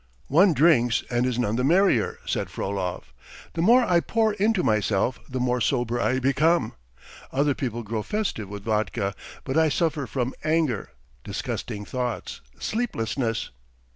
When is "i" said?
3.83-3.99, 6.01-6.17, 9.59-9.69